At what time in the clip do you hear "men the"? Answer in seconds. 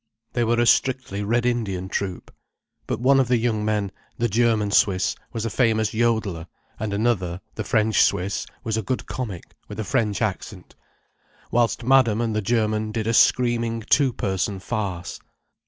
3.63-4.27